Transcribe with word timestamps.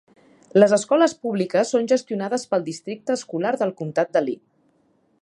Les 0.61 0.71
escoles 0.77 1.13
públiques 1.25 1.75
són 1.75 1.85
gestionades 1.93 2.47
pel 2.55 2.67
districte 2.71 3.19
escolar 3.19 3.53
del 3.63 3.79
Comtat 3.83 4.15
de 4.19 4.29
Lee. 4.29 4.43